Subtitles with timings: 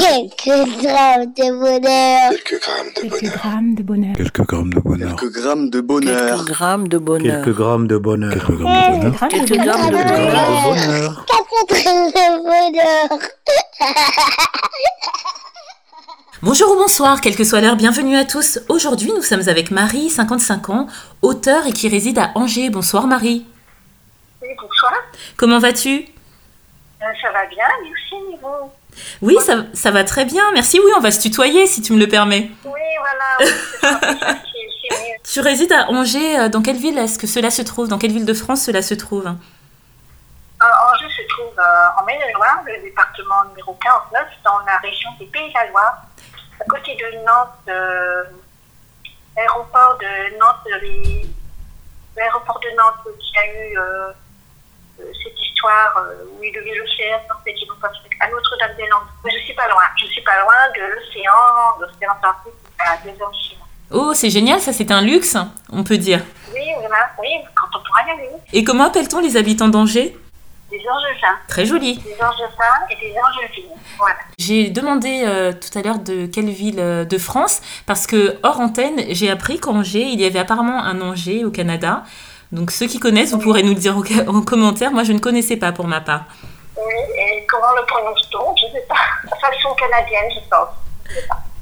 [0.00, 2.30] Quelques grammes de bonheur.
[2.30, 3.32] Quelques grammes de Quelques bonheur.
[3.36, 4.14] grammes de bonheur.
[4.16, 5.14] Quelques grammes de bonheur.
[5.14, 6.12] Quelques grammes de bonheur.
[6.14, 7.40] Quelques grammes de bonheur.
[7.40, 8.32] Quelques grammes de bonheur.
[8.32, 9.12] Quelques grammes de bonheur.
[9.12, 9.64] Grammes Quelques de bonheur.
[9.64, 10.32] grammes de Quelques bonheur.
[10.32, 11.24] grammes de bonheur.
[11.26, 13.18] Quatre grammes de bonheur.
[16.42, 18.60] Bonjour ou bonsoir, quelle que soit l'heure, bienvenue à tous.
[18.68, 20.86] Aujourd'hui, nous sommes avec Marie, 55 ans,
[21.22, 22.68] auteure et qui réside à Angers.
[22.70, 23.46] Bonsoir Marie.
[24.42, 24.92] Oui, bonsoir.
[25.36, 25.90] Comment vas-tu
[27.02, 28.36] Euh, ça va bien, merci.
[28.42, 28.70] vous
[29.22, 30.78] Oui, ça, ça va très bien, merci.
[30.80, 32.50] Oui, on va se tutoyer si tu me le permets.
[32.64, 33.36] Oui, voilà.
[33.40, 33.46] oui,
[33.80, 34.00] ça,
[34.96, 35.14] mieux.
[35.24, 37.88] Tu résides à Angers, euh, dans quelle ville est-ce que cela se trouve?
[37.88, 39.26] Dans quelle ville de France cela se trouve?
[39.26, 45.26] Euh, Angers se trouve euh, en Maine-et-Loire, le département numéro 49, dans la région des
[45.26, 46.02] Pays de la Loire,
[46.60, 48.24] à côté de Nantes, euh,
[49.36, 50.66] l'aéroport de Nantes,
[52.16, 53.78] l'aéroport de Nantes qui a eu
[54.98, 57.88] cette histoire euh, où il devait le faire, en fait, ils l'ont pas
[58.20, 59.08] à Notre-Dame-des-Landes.
[59.24, 62.96] Mais je suis pas loin, je suis pas loin de l'océan, de l'océan Atlantique, à
[63.04, 63.36] deux heures de.
[63.92, 65.36] Oh, c'est génial, ça c'est un luxe,
[65.70, 66.20] on peut dire.
[66.52, 68.30] Oui, voilà, oui, quand on pourra y aller.
[68.52, 70.16] Et comment appelle-t-on les habitants d'Angers?
[70.70, 71.98] Des angevins, Très joli.
[71.98, 73.70] des angevins et des angevines.
[73.98, 74.16] Voilà.
[74.36, 78.58] J'ai demandé euh, tout à l'heure de quelle ville euh, de France, parce que hors
[78.58, 82.02] antenne, j'ai appris qu'Angers, il y avait apparemment un Angers au Canada.
[82.52, 83.96] Donc ceux qui connaissent, vous pourrez nous le dire
[84.28, 84.92] en commentaire.
[84.92, 86.24] Moi, je ne connaissais pas pour ma part.
[86.76, 88.54] Oui, et comment le prononce-t-on?
[88.56, 88.94] Je ne sais pas.
[89.40, 90.68] Façon canadienne, je pense.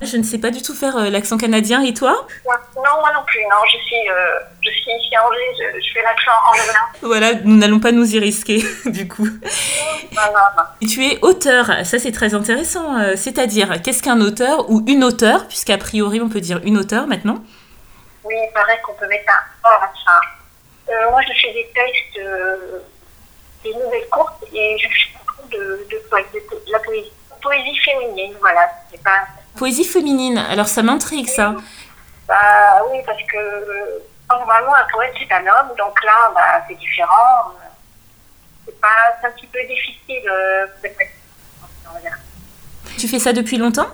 [0.00, 1.82] Je ne sais pas du tout faire euh, l'accent canadien.
[1.82, 2.24] Et toi?
[2.44, 2.54] Ouais.
[2.76, 3.40] Non, moi non plus.
[3.50, 6.78] Non, je suis, euh, je suis ici à Angers, je, je fais l'accent angevin.
[7.02, 9.24] Voilà, nous n'allons pas nous y risquer, du coup.
[9.26, 10.62] Non, non, non.
[10.80, 12.96] Et tu es auteur, ça c'est très intéressant.
[13.00, 17.08] euh, C'est-à-dire, qu'est-ce qu'un auteur ou une auteure, puisqu'a priori on peut dire une auteure
[17.08, 17.38] maintenant
[18.22, 20.20] Oui, il paraît qu'on peut mettre un or à ça.
[20.90, 22.78] Euh, moi, je fais des textes, euh,
[23.62, 27.12] des nouvelles courtes, et je fais beaucoup de, de, de, de la poésie.
[27.42, 28.70] Poésie féminine, voilà.
[28.90, 29.20] C'est pas...
[29.56, 31.54] Poésie féminine, alors ça m'intrigue ça.
[32.26, 36.78] Bah oui, parce que euh, normalement, un poète, c'est un homme, donc là, bah, c'est
[36.78, 37.52] différent.
[38.66, 40.28] C'est pas, un petit peu difficile.
[40.30, 40.66] euh.
[42.98, 43.88] Tu fais ça depuis longtemps?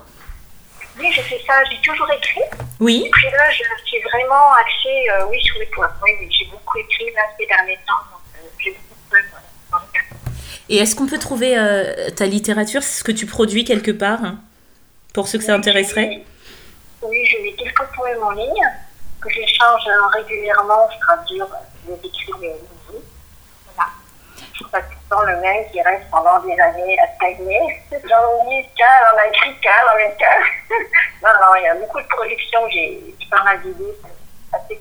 [1.05, 2.41] Oui, je fais ça, j'ai toujours écrit.
[2.81, 3.05] Oui.
[3.07, 5.91] Et puis là, je suis vraiment axée, euh, oui, sur les poèmes.
[6.03, 8.05] Oui, oui, j'ai beaucoup écrit là, ces derniers temps.
[8.11, 9.45] Donc, euh, j'ai beaucoup cadre.
[10.69, 14.39] Et est-ce qu'on peut trouver euh, ta littérature, ce que tu produis quelque part, hein,
[15.13, 16.23] pour ceux que ça intéresserait?
[17.03, 18.65] Oui, je lis quelques poèmes en ligne,
[19.21, 21.45] que j'échange euh, régulièrement, je traduis euh,
[21.87, 23.05] les écrits des nouveaux.
[23.75, 23.91] Voilà.
[24.55, 27.61] Je pas tout le temps le même qui reste pendant des années à stagner.
[27.93, 30.41] J'en lis qu'un, on a écrit qu'un, on a qu'un.
[31.23, 32.01] non, non, il y a beaucoup
[32.73, 33.95] j'ai pas mal d'idées,
[34.53, 34.79] assez.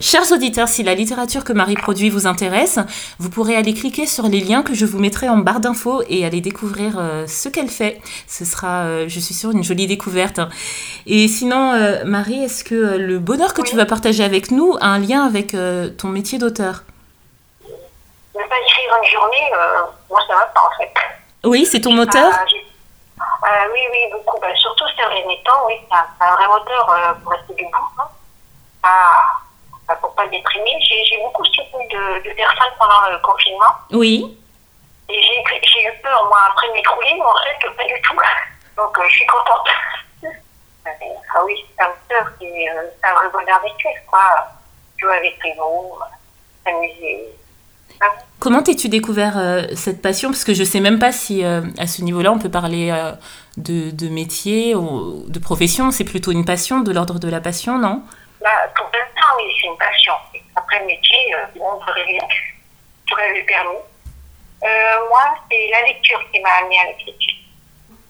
[0.00, 2.78] Chers auditeurs, si la littérature que Marie produit vous intéresse,
[3.18, 6.26] vous pourrez aller cliquer sur les liens que je vous mettrai en barre d'infos et
[6.26, 7.98] aller découvrir euh, ce qu'elle fait.
[8.26, 10.40] Ce sera, euh, je suis sûre, une jolie découverte.
[11.06, 14.88] Et sinon, euh, Marie, est-ce que le bonheur que tu vas partager avec nous a
[14.88, 15.56] un lien avec
[15.96, 16.84] ton métier d'auteur?
[17.64, 19.50] Ne pas écrire une journée,
[20.10, 20.92] moi ça va pas en fait.
[21.44, 22.30] Oui, c'est ton moteur?
[23.72, 24.38] Oui, oui, beaucoup.
[24.40, 27.88] Bah, surtout ces derniers temps, oui, c'est un, vrai moteur euh, pour rester debout.
[27.98, 28.08] Hein.
[28.82, 29.22] Ah,
[29.86, 30.76] bah, pour pas déprimer.
[30.80, 33.74] J'ai j'ai beaucoup soutenu de, de personnes pendant le confinement.
[33.90, 34.38] Oui.
[35.08, 38.16] Et j'ai eu peur, moi, après m'écrouler, mais en fait, pas du tout.
[38.76, 39.68] Donc, euh, je suis contente.
[41.34, 44.48] Ah oui, c'est un moteur qui est c'est un vrai bonheur d'écrire, quoi.
[44.96, 45.98] Jouer avec les mots,
[46.64, 47.36] s'amuser.
[48.40, 50.30] Comment t'es-tu découvert euh, cette passion?
[50.30, 53.12] Parce que je sais même pas si euh, à ce niveau-là on peut parler euh,
[53.56, 55.90] de, métier ou de profession.
[55.90, 58.02] C'est plutôt une passion, de l'ordre de la passion, non?
[58.40, 60.12] Bah, pour l'instant, oui, c'est une passion.
[60.54, 61.18] Après le métier,
[61.56, 62.18] bon, je rêvais,
[63.08, 63.78] je rêvais permis.
[64.62, 67.34] Moi, c'est la lecture qui m'a amené à l'écriture.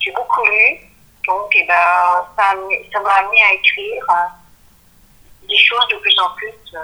[0.01, 0.89] J'ai beaucoup lu,
[1.29, 6.53] donc eh ben, ça m'a amené à écrire euh, des choses de plus en plus,
[6.73, 6.79] de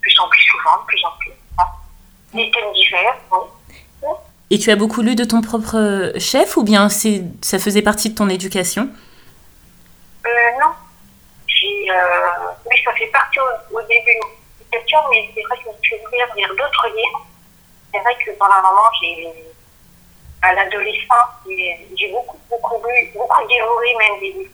[0.00, 1.32] plus en plus souvent, de plus en plus.
[2.34, 4.08] Des thèmes divers, oui.
[4.50, 8.10] Et tu as beaucoup lu de ton propre chef ou bien c'est ça faisait partie
[8.10, 8.90] de ton éducation?
[10.26, 10.28] Euh,
[10.60, 10.72] non.
[11.46, 15.56] J'ai, euh, oui, ça fait partie au, au début de mon éducation, mais c'est vrai
[15.56, 17.26] que je me suis ouverte vers d'autres livres.
[17.92, 19.32] C'est vrai que pendant un moment, j'ai,
[20.42, 24.50] à l'adolescence, j'ai j'ai beaucoup, beaucoup lu, beaucoup dévoré même des livres.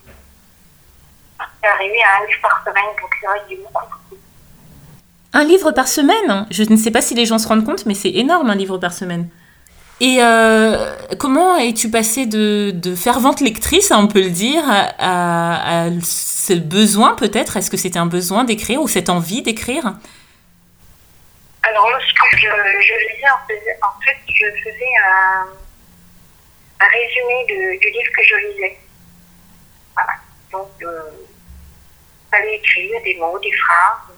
[1.60, 4.22] C'est arrivé à un livre par semaine, donc c'est vrai que j'ai beaucoup, beaucoup.
[5.32, 7.94] Un livre par semaine Je ne sais pas si les gens se rendent compte, mais
[7.94, 9.28] c'est énorme un livre par semaine.
[10.00, 15.86] Et euh, comment es-tu passée de, de fervente lectrice, hein, on peut le dire, à,
[15.86, 17.56] à- ce besoin peut-être?
[17.56, 19.94] Est-ce que c'était un besoin d'écrire ou cette envie d'écrire?
[21.62, 25.46] Alors, lorsque je, je lisais, en, fait, je faisais un,
[26.80, 28.78] un résumé de- du livre que je lisais.
[29.94, 30.12] Voilà.
[30.52, 31.00] Donc, euh,
[32.30, 34.14] fallait écrire des mots, des phrases.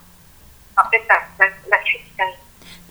[0.76, 2.00] En fait, la, la, la suite,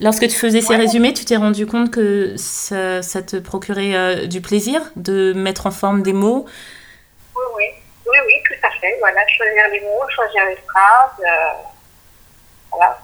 [0.01, 0.77] Lorsque tu faisais ces Ouais.
[0.77, 5.67] résumés, tu t'es rendu compte que ça, ça te procurait euh, du plaisir de mettre
[5.67, 6.45] en forme des mots?
[7.35, 7.65] Oui, oui,
[8.07, 8.95] oui, oui, tout à fait.
[8.99, 11.19] Voilà, choisir les mots, choisir les phrases.
[11.19, 11.61] euh,
[12.71, 12.97] voilà.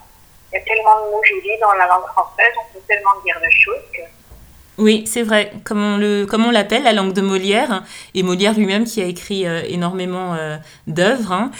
[0.53, 3.37] Il y a tellement de mots jolis dans la langue française, on peut tellement dire
[3.41, 4.01] de choses que.
[4.77, 7.83] Oui, c'est vrai, comme on le, comme on l'appelle, la langue de Molière,
[8.13, 10.57] et Molière lui-même qui a écrit euh, énormément euh,
[10.87, 11.31] d'œuvres.
[11.31, 11.51] hein.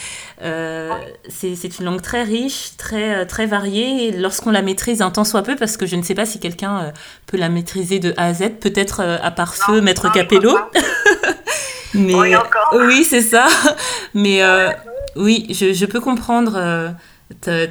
[0.42, 0.92] Euh,
[1.30, 5.24] c'est c'est une langue très riche, très, très variée, et lorsqu'on la maîtrise un tant
[5.24, 6.92] soit peu, parce que je ne sais pas si quelqu'un
[7.26, 10.58] peut la maîtriser de A à Z, peut-être à part feu, Maître Capello.
[11.94, 12.14] Mais
[12.74, 13.48] Oui, c'est ça.
[14.14, 14.42] Mais
[15.16, 16.94] oui, je, je peux comprendre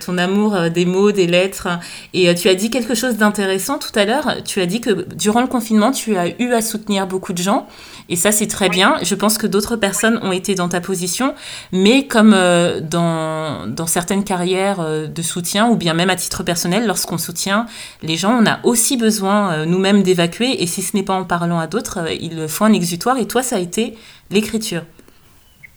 [0.01, 1.69] ton amour euh, des mots, des lettres.
[2.13, 4.43] Et euh, tu as dit quelque chose d'intéressant tout à l'heure.
[4.45, 7.69] Tu as dit que durant le confinement, tu as eu à soutenir beaucoup de gens.
[8.09, 8.97] Et ça, c'est très bien.
[9.03, 11.35] Je pense que d'autres personnes ont été dans ta position.
[11.73, 16.87] Mais comme euh, dans, dans certaines carrières de soutien, ou bien même à titre personnel,
[16.87, 17.67] lorsqu'on soutient
[18.03, 20.63] les gens, on a aussi besoin nous-mêmes d'évacuer.
[20.63, 23.19] Et si ce n'est pas en parlant à d'autres, il faut un exutoire.
[23.19, 23.97] Et toi, ça a été
[24.31, 24.83] l'écriture.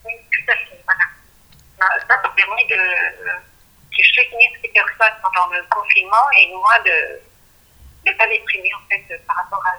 [0.03, 1.03] Oui, tout à fait, voilà.
[1.79, 3.46] Ça, ça permet de,
[3.97, 9.03] de soutenir ces personnes pendant le confinement et moi de ne pas déprimer en fait
[9.13, 9.77] euh, par rapport à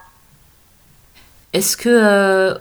[1.52, 2.58] Est-ce que, euh,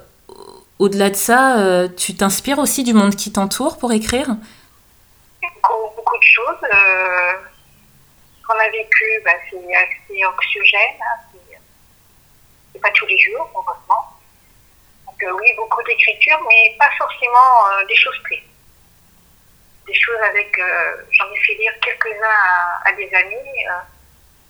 [0.80, 4.28] au-delà de ça, euh, tu t'inspires aussi du monde qui t'entoure pour écrire?
[5.42, 6.64] Beaucoup, beaucoup de choses.
[6.64, 7.34] Euh,
[8.40, 10.98] ce qu'on a vécu, bah, c'est assez anxiogène.
[11.02, 14.06] Hein, c'est- pas tous les jours, heureusement.
[15.08, 18.47] Donc oui, beaucoup d'écriture, mais pas forcément des choses tristes.
[19.88, 20.58] Des choses avec...
[20.60, 23.36] euh, J'en ai fait lire quelques-uns à, à des amis.
[23.36, 23.82] euh,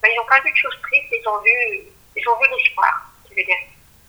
[0.01, 1.86] bah, ils n'ont pas vu de choses tristes, ils ont vu,
[2.16, 3.56] ils ont vu l'espoir, je veux dire.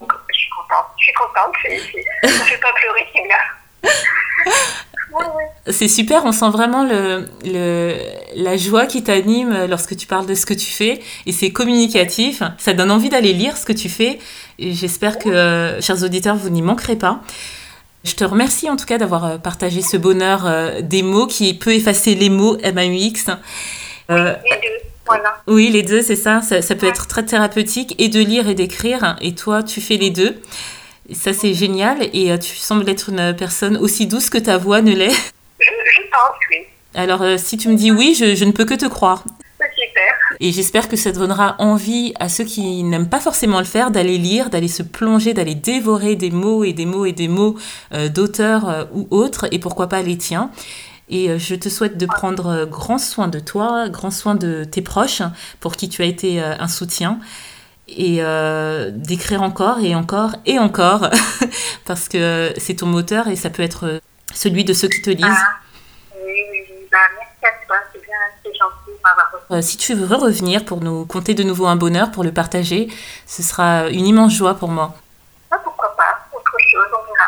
[0.01, 0.87] Donc, je suis contente.
[0.99, 1.55] Je suis contente.
[2.23, 3.37] ça ne fait pas pleurer, c'est bien.
[5.67, 7.97] C'est super, on sent vraiment le, le,
[8.37, 12.43] la joie qui t'anime lorsque tu parles de ce que tu fais et c'est communicatif.
[12.59, 14.19] Ça donne envie d'aller lire ce que tu fais
[14.59, 17.21] et j'espère que, chers auditeurs, vous n'y manquerez pas.
[18.09, 21.53] Je te remercie en tout cas d'avoir euh, partagé ce bonheur euh, des mots qui
[21.53, 23.31] peut effacer les mots MAUX.
[24.11, 25.37] Euh, Les deux, voilà.
[25.47, 26.41] Oui, les deux, c'est ça.
[26.41, 26.63] ça.
[26.63, 29.17] ça peut être très thérapeutique et de lire et d'écrire.
[29.21, 30.41] Et toi, tu fais les deux.
[31.11, 31.99] Et ça, c'est génial.
[32.15, 35.11] Et euh, tu sembles être une personne aussi douce que ta voix ne l'est.
[35.11, 35.67] Je,
[35.97, 36.57] je pense, oui.
[36.95, 39.23] Alors, si tu me dis oui, je, je ne peux que te croire.
[40.41, 44.19] Et j'espère que ça donnera envie à ceux qui n'aiment pas forcément le faire d'aller
[44.19, 47.57] lire, d'aller se plonger, d'aller dévorer des mots et des mots et des mots
[47.93, 50.51] euh, d'auteurs euh, ou autres, et pourquoi pas les tiens.
[51.09, 54.83] Et euh, je te souhaite de prendre grand soin de toi, grand soin de tes
[54.83, 55.23] proches,
[55.59, 57.19] pour qui tu as été un soutien,
[57.89, 58.21] et
[58.93, 61.09] d'écrire encore et encore et encore,
[61.87, 64.01] parce que c'est ton moteur et ça peut être
[64.35, 65.25] celui de ceux qui te lisent.
[65.27, 65.61] Ah,
[66.15, 66.77] oui, oui, oui.
[66.93, 67.77] Bah, merci à toi.
[67.93, 68.88] C'est bien, c'est gentil
[69.51, 72.89] Euh, si tu veux revenir pour nous conter de nouveau un bonheur, pour le partager,
[73.27, 74.95] ce sera une immense joie pour moi.
[75.51, 77.28] Ah, pourquoi pas Autre chose, on verra.